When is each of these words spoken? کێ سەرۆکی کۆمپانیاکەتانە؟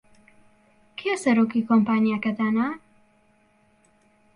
کێ 0.97 1.13
سەرۆکی 1.23 1.65
کۆمپانیاکەتانە؟ 1.69 2.67